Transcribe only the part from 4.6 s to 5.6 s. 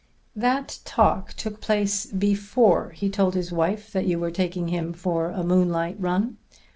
him for a